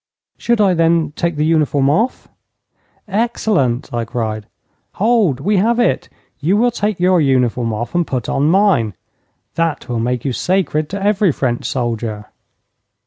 [0.35, 2.27] 'Should I then take the uniform off?'
[3.07, 4.47] 'Excellent!' I cried.
[4.93, 6.09] 'Hold, we have it!
[6.39, 8.95] You will take your uniform off and put on mine.
[9.53, 12.25] That will make you sacred to every French soldier.'